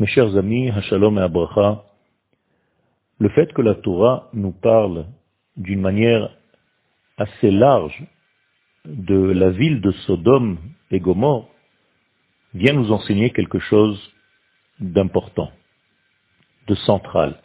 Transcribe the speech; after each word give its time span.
Mes 0.00 0.06
chers 0.06 0.34
amis, 0.38 0.70
Hashalom 0.70 1.18
et 1.18 1.20
Abracha, 1.20 1.84
le 3.18 3.28
fait 3.28 3.52
que 3.52 3.60
la 3.60 3.74
Torah 3.74 4.30
nous 4.32 4.52
parle 4.52 5.04
d'une 5.58 5.82
manière 5.82 6.30
assez 7.18 7.50
large 7.50 8.02
de 8.86 9.14
la 9.14 9.50
ville 9.50 9.82
de 9.82 9.90
Sodome 10.06 10.56
et 10.90 11.00
Gomorre 11.00 11.50
vient 12.54 12.72
nous 12.72 12.90
enseigner 12.92 13.28
quelque 13.28 13.58
chose 13.58 14.00
d'important, 14.78 15.52
de 16.66 16.74
central. 16.76 17.38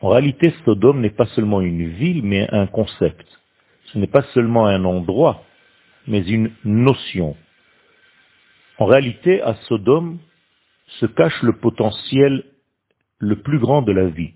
En 0.00 0.08
réalité, 0.08 0.54
Sodome 0.64 1.02
n'est 1.02 1.10
pas 1.10 1.26
seulement 1.26 1.60
une 1.60 1.90
ville, 1.90 2.22
mais 2.22 2.48
un 2.54 2.68
concept. 2.68 3.26
Ce 3.92 3.98
n'est 3.98 4.06
pas 4.06 4.22
seulement 4.32 4.64
un 4.64 4.82
endroit, 4.86 5.42
mais 6.06 6.26
une 6.26 6.52
notion. 6.64 7.36
En 8.78 8.86
réalité, 8.86 9.42
à 9.42 9.56
Sodome 9.68 10.20
se 10.98 11.06
cache 11.06 11.42
le 11.42 11.58
potentiel 11.58 12.44
le 13.18 13.40
plus 13.42 13.58
grand 13.58 13.82
de 13.82 13.92
la 13.92 14.08
vie. 14.08 14.34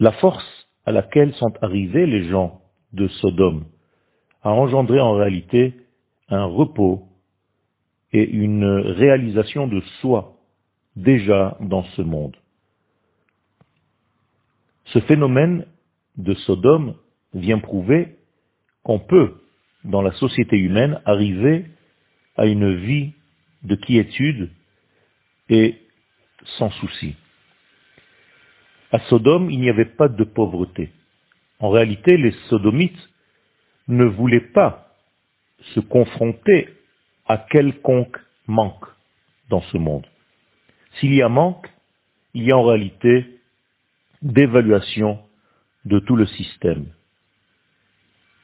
La 0.00 0.12
force 0.12 0.68
à 0.84 0.92
laquelle 0.92 1.32
sont 1.34 1.52
arrivés 1.62 2.06
les 2.06 2.28
gens 2.28 2.60
de 2.92 3.08
Sodome 3.08 3.64
a 4.42 4.50
engendré 4.50 5.00
en 5.00 5.14
réalité 5.14 5.74
un 6.28 6.44
repos 6.44 7.08
et 8.12 8.28
une 8.28 8.64
réalisation 8.64 9.66
de 9.66 9.80
soi 10.00 10.36
déjà 10.96 11.56
dans 11.60 11.84
ce 11.96 12.02
monde. 12.02 12.36
Ce 14.86 15.00
phénomène 15.00 15.66
de 16.16 16.34
Sodome 16.34 16.94
vient 17.32 17.58
prouver 17.58 18.16
qu'on 18.82 18.98
peut, 18.98 19.40
dans 19.84 20.02
la 20.02 20.12
société 20.12 20.56
humaine, 20.56 21.00
arriver 21.04 21.66
à 22.36 22.46
une 22.46 22.74
vie 22.74 23.12
de 23.62 23.74
quiétude 23.76 24.50
et 25.48 25.78
sans 26.58 26.70
souci. 26.70 27.14
À 28.92 28.98
Sodome, 29.08 29.50
il 29.50 29.60
n'y 29.60 29.70
avait 29.70 29.96
pas 29.96 30.08
de 30.08 30.24
pauvreté. 30.24 30.90
En 31.58 31.70
réalité, 31.70 32.16
les 32.16 32.32
sodomites 32.48 33.08
ne 33.88 34.04
voulaient 34.04 34.52
pas 34.52 34.88
se 35.74 35.80
confronter 35.80 36.68
à 37.26 37.38
quelconque 37.38 38.18
manque 38.46 38.86
dans 39.48 39.62
ce 39.62 39.78
monde. 39.78 40.06
S'il 40.98 41.14
y 41.14 41.22
a 41.22 41.28
manque, 41.28 41.68
il 42.34 42.44
y 42.44 42.52
a 42.52 42.56
en 42.56 42.64
réalité 42.64 43.40
d'évaluation 44.22 45.18
de 45.84 45.98
tout 46.00 46.16
le 46.16 46.26
système. 46.26 46.86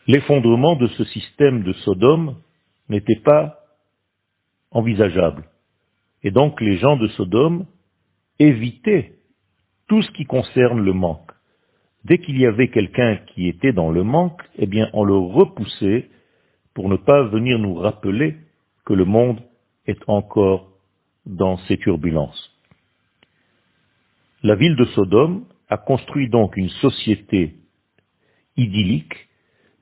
L'effondrement 0.07 0.77
de 0.77 0.89
ce 0.89 1.05
système 1.05 1.63
de 1.63 1.73
Sodome 1.73 2.37
n'était 2.89 3.21
pas 3.21 3.60
envisageable. 4.71 5.45
Et 6.23 6.31
donc 6.31 6.61
les 6.61 6.77
gens 6.77 6.97
de 6.97 7.09
Sodome 7.09 7.67
évitaient 8.39 9.15
tout 9.89 10.03
ce 10.03 10.11
qui 10.13 10.25
concerne 10.25 10.81
le 10.81 10.93
manque. 10.93 11.31
Dès 12.05 12.19
qu'il 12.19 12.39
y 12.39 12.47
avait 12.47 12.69
quelqu'un 12.69 13.17
qui 13.35 13.49
était 13.49 13.73
dans 13.73 13.91
le 13.91 14.05
manque, 14.05 14.41
eh 14.57 14.67
bien, 14.67 14.89
on 14.93 15.05
le 15.05 15.17
repoussait 15.17 16.09
pour 16.75 16.89
ne 16.89 16.97
pas 16.97 17.25
venir 17.25 17.59
nous 17.59 17.75
rappeler 17.75 18.37
que 18.87 18.95
le 18.95 19.05
monde 19.05 19.41
est 19.87 20.01
encore 20.07 20.69
dans 21.27 21.59
ses 21.59 21.77
turbulences. 21.77 22.57
La 24.43 24.55
ville 24.55 24.77
de 24.77 24.87
Sodome 24.87 25.45
a 25.69 25.77
construit 25.77 26.29
donc 26.31 26.57
une 26.57 26.71
société 26.71 27.57
idyllique, 28.57 29.29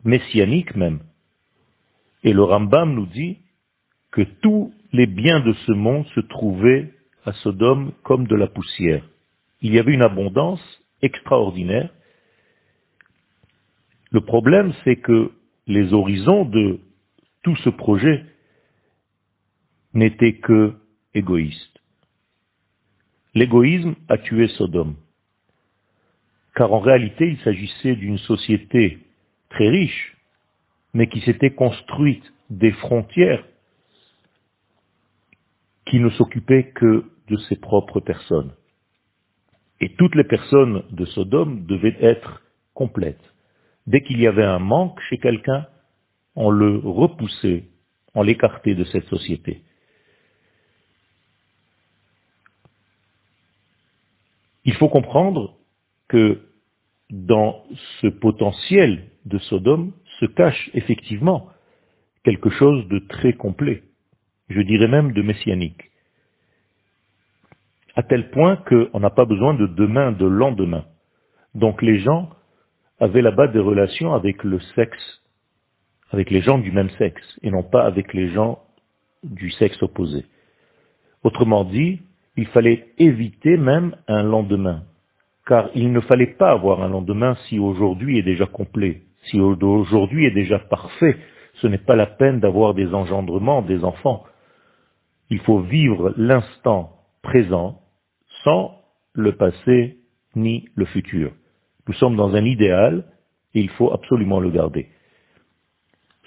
messianique 0.04 0.74
même. 0.74 1.00
Et 2.24 2.32
le 2.32 2.42
Rambam 2.42 2.94
nous 2.94 3.06
dit 3.06 3.38
que 4.10 4.22
tous 4.22 4.72
les 4.92 5.06
biens 5.06 5.40
de 5.40 5.52
ce 5.66 5.72
monde 5.72 6.06
se 6.14 6.20
trouvaient 6.20 6.92
à 7.24 7.32
Sodome 7.32 7.92
comme 8.02 8.26
de 8.26 8.36
la 8.36 8.46
poussière 8.46 9.02
il 9.60 9.74
y 9.74 9.78
avait 9.78 9.94
une 9.94 10.02
abondance 10.02 10.62
extraordinaire. 11.02 11.90
Le 14.10 14.20
problème, 14.20 14.72
c'est 14.84 14.96
que 14.96 15.32
les 15.66 15.92
horizons 15.92 16.44
de 16.44 16.80
tout 17.42 17.56
ce 17.56 17.70
projet 17.70 18.24
n'étaient 19.94 20.36
que 20.36 20.74
égoïstes. 21.14 21.80
L'égoïsme 23.34 23.94
a 24.08 24.18
tué 24.18 24.48
Sodome. 24.48 24.96
Car 26.54 26.72
en 26.72 26.80
réalité, 26.80 27.28
il 27.28 27.38
s'agissait 27.40 27.94
d'une 27.94 28.18
société 28.18 28.98
très 29.50 29.68
riche, 29.68 30.16
mais 30.94 31.08
qui 31.08 31.20
s'était 31.20 31.50
construite 31.50 32.24
des 32.50 32.72
frontières 32.72 33.44
qui 35.88 36.00
ne 36.00 36.10
s'occupaient 36.10 36.70
que 36.70 37.04
de 37.28 37.36
ses 37.48 37.56
propres 37.56 38.00
personnes. 38.00 38.52
Et 39.80 39.94
toutes 39.94 40.14
les 40.14 40.24
personnes 40.24 40.82
de 40.90 41.04
Sodome 41.06 41.66
devaient 41.66 41.96
être 42.00 42.42
complètes. 42.74 43.22
Dès 43.86 44.02
qu'il 44.02 44.20
y 44.20 44.26
avait 44.26 44.44
un 44.44 44.58
manque 44.58 45.00
chez 45.08 45.18
quelqu'un, 45.18 45.66
on 46.34 46.50
le 46.50 46.78
repoussait, 46.78 47.64
on 48.14 48.22
l'écartait 48.22 48.74
de 48.74 48.84
cette 48.84 49.06
société. 49.06 49.62
Il 54.64 54.74
faut 54.74 54.88
comprendre 54.88 55.56
que 56.08 56.42
dans 57.10 57.64
ce 58.00 58.08
potentiel 58.08 59.04
de 59.24 59.38
Sodome 59.38 59.92
se 60.20 60.26
cache 60.26 60.70
effectivement 60.74 61.48
quelque 62.24 62.50
chose 62.50 62.86
de 62.88 62.98
très 62.98 63.32
complet, 63.32 63.84
je 64.48 64.60
dirais 64.60 64.88
même 64.88 65.12
de 65.12 65.22
messianique 65.22 65.88
à 67.98 68.04
tel 68.04 68.30
point 68.30 68.54
qu'on 68.68 69.00
n'a 69.00 69.10
pas 69.10 69.24
besoin 69.24 69.54
de 69.54 69.66
demain, 69.66 70.12
de 70.12 70.24
lendemain. 70.24 70.84
Donc 71.56 71.82
les 71.82 71.98
gens 71.98 72.30
avaient 73.00 73.22
là-bas 73.22 73.48
des 73.48 73.58
relations 73.58 74.14
avec 74.14 74.44
le 74.44 74.60
sexe, 74.76 75.20
avec 76.12 76.30
les 76.30 76.40
gens 76.40 76.58
du 76.58 76.70
même 76.70 76.90
sexe, 76.90 77.38
et 77.42 77.50
non 77.50 77.64
pas 77.64 77.84
avec 77.84 78.14
les 78.14 78.28
gens 78.28 78.60
du 79.24 79.50
sexe 79.50 79.82
opposé. 79.82 80.24
Autrement 81.24 81.64
dit, 81.64 82.00
il 82.36 82.46
fallait 82.46 82.86
éviter 82.98 83.56
même 83.56 83.96
un 84.06 84.22
lendemain, 84.22 84.84
car 85.44 85.68
il 85.74 85.92
ne 85.92 86.00
fallait 86.00 86.34
pas 86.38 86.52
avoir 86.52 86.84
un 86.84 86.88
lendemain 86.88 87.36
si 87.48 87.58
aujourd'hui 87.58 88.16
est 88.16 88.22
déjà 88.22 88.46
complet, 88.46 89.02
si 89.24 89.40
aujourd'hui 89.40 90.24
est 90.24 90.30
déjà 90.30 90.60
parfait. 90.60 91.16
Ce 91.54 91.66
n'est 91.66 91.78
pas 91.78 91.96
la 91.96 92.06
peine 92.06 92.38
d'avoir 92.38 92.74
des 92.74 92.94
engendrements, 92.94 93.62
des 93.62 93.82
enfants. 93.82 94.22
Il 95.30 95.40
faut 95.40 95.60
vivre 95.60 96.14
l'instant 96.16 96.92
présent 97.22 97.80
sans 98.44 98.80
le 99.12 99.36
passé 99.36 99.98
ni 100.34 100.68
le 100.74 100.86
futur. 100.86 101.32
Nous 101.86 101.94
sommes 101.94 102.16
dans 102.16 102.34
un 102.34 102.44
idéal 102.44 103.04
et 103.54 103.60
il 103.60 103.70
faut 103.70 103.92
absolument 103.92 104.40
le 104.40 104.50
garder. 104.50 104.88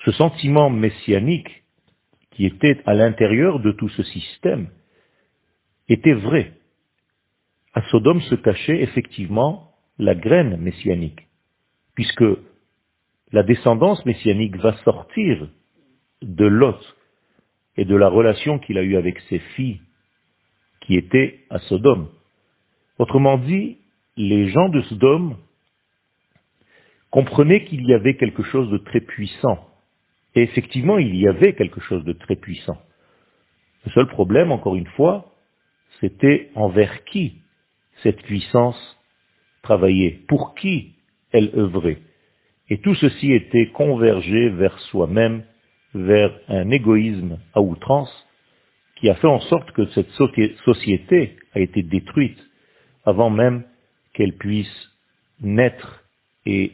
Ce 0.06 0.12
sentiment 0.12 0.70
messianique 0.70 1.64
qui 2.32 2.46
était 2.46 2.82
à 2.86 2.94
l'intérieur 2.94 3.60
de 3.60 3.72
tout 3.72 3.90
ce 3.90 4.04
système 4.04 4.70
était 5.88 6.14
vrai. 6.14 6.54
À 7.74 7.82
Sodome 7.90 8.22
se 8.22 8.36
cachait 8.36 8.82
effectivement 8.82 9.72
la 9.98 10.16
graine 10.16 10.58
messianique, 10.58 11.28
puisque 11.96 12.26
la 13.32 13.44
descendance 13.44 14.04
messianique 14.06 14.58
va 14.58 14.76
sortir 14.84 15.48
de 16.22 16.46
Lot 16.46 16.80
et 17.78 17.86
de 17.86 17.96
la 17.96 18.10
relation 18.10 18.60
qu'il 18.60 18.78
a 18.78 18.84
eue 18.84 18.98
avec 18.98 19.20
ses 19.30 19.40
filles 19.56 19.82
qui 20.82 20.96
était 20.96 21.40
à 21.50 21.60
Sodome. 21.60 22.10
Autrement 22.98 23.38
dit, 23.38 23.78
les 24.18 24.50
gens 24.50 24.70
de 24.70 24.82
Sodome 24.82 25.38
comprenaient 27.10 27.66
qu'il 27.66 27.86
y 27.86 27.94
avait 27.94 28.16
quelque 28.16 28.44
chose 28.44 28.70
de 28.70 28.78
très 28.78 29.02
puissant. 29.02 29.68
Et 30.36 30.44
effectivement, 30.44 30.98
il 30.98 31.16
y 31.16 31.28
avait 31.28 31.54
quelque 31.54 31.82
chose 31.82 32.04
de 32.06 32.14
très 32.14 32.36
puissant. 32.36 32.78
Le 33.86 33.92
seul 33.92 34.08
problème, 34.08 34.52
encore 34.52 34.76
une 34.76 34.88
fois, 34.88 35.34
c'était 36.00 36.50
envers 36.56 37.04
qui 37.06 37.42
cette 38.04 38.22
puissance 38.24 38.98
travaillait, 39.62 40.20
pour 40.28 40.56
qui 40.56 40.94
elle 41.32 41.52
œuvrait. 41.56 42.00
Et 42.70 42.80
tout 42.80 42.96
ceci 42.96 43.34
était 43.34 43.68
convergé 43.68 44.50
vers 44.50 44.78
soi-même, 44.80 45.44
vers 45.94 46.32
un 46.48 46.70
égoïsme 46.70 47.38
à 47.54 47.62
outrance, 47.62 48.12
qui 48.96 49.10
a 49.10 49.16
fait 49.16 49.28
en 49.28 49.40
sorte 49.42 49.72
que 49.72 49.88
cette 49.88 50.12
société 50.12 51.38
a 51.54 51.60
été 51.60 51.82
détruite 51.82 52.38
avant 53.04 53.30
même 53.30 53.64
qu'elle 54.14 54.34
puisse 54.38 54.90
naître 55.42 56.04
et 56.46 56.74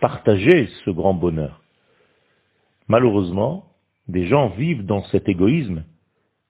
partager 0.00 0.68
ce 0.84 0.90
grand 0.90 1.14
bonheur. 1.14 1.62
Malheureusement, 2.88 3.66
des 4.08 4.26
gens 4.26 4.48
vivent 4.48 4.84
dans 4.84 5.04
cet 5.04 5.28
égoïsme 5.28 5.84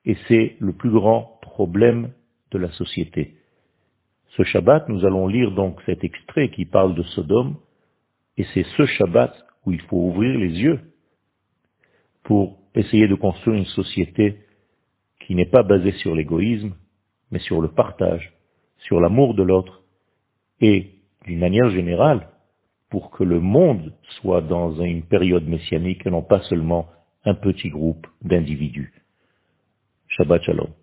et 0.04 0.16
c'est 0.28 0.56
le 0.60 0.72
plus 0.72 0.90
grand 0.90 1.38
problème 1.42 2.12
de 2.52 2.58
la 2.58 2.70
société. 2.72 3.34
Ce 4.36 4.44
Shabbat, 4.44 4.88
nous 4.88 5.04
allons 5.04 5.26
lire 5.26 5.50
donc 5.50 5.80
cet 5.84 6.04
extrait 6.04 6.48
qui 6.50 6.64
parle 6.64 6.94
de 6.94 7.02
Sodome 7.02 7.56
et 8.38 8.44
c'est 8.54 8.66
ce 8.76 8.86
Shabbat 8.86 9.34
où 9.66 9.72
il 9.72 9.80
faut 9.82 9.98
ouvrir 9.98 10.38
les 10.38 10.60
yeux 10.60 10.80
pour 12.24 12.58
essayer 12.74 13.08
de 13.08 13.14
construire 13.14 13.58
une 13.58 13.66
société 13.66 14.38
qui 15.20 15.34
n'est 15.34 15.50
pas 15.50 15.62
basée 15.62 15.92
sur 15.92 16.14
l'égoïsme, 16.14 16.74
mais 17.30 17.38
sur 17.40 17.60
le 17.60 17.69
partage, 17.69 18.32
sur 18.78 19.00
l'amour 19.00 19.34
de 19.34 19.42
l'autre, 19.42 19.82
et 20.60 20.90
d'une 21.26 21.38
manière 21.38 21.70
générale, 21.70 22.28
pour 22.90 23.10
que 23.10 23.24
le 23.24 23.40
monde 23.40 23.94
soit 24.20 24.42
dans 24.42 24.80
une 24.82 25.02
période 25.02 25.46
messianique 25.48 26.06
et 26.06 26.10
non 26.10 26.22
pas 26.22 26.42
seulement 26.42 26.88
un 27.24 27.34
petit 27.34 27.70
groupe 27.70 28.06
d'individus. 28.22 28.92
Shabbat 30.08 30.42
Shalom. 30.42 30.81